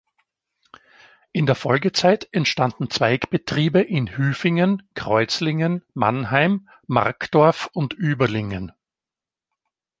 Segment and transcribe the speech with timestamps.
[1.31, 8.71] In der Folgezeit entstanden Zweigbetriebe in Hüfingen, Kreuzlingen, Mannheim, Markdorf und Überlingen.